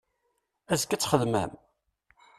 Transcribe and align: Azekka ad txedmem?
Azekka 0.71 0.93
ad 0.95 0.99
txedmem? 1.01 1.51